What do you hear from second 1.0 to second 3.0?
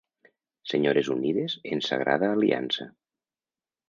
unides en sagrada aliança.